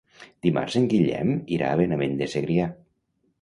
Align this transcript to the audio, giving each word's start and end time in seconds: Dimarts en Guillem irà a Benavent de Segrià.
Dimarts 0.45 0.77
en 0.79 0.87
Guillem 0.93 1.33
irà 1.57 1.67
a 1.75 1.79
Benavent 1.83 2.17
de 2.23 2.31
Segrià. 2.33 2.73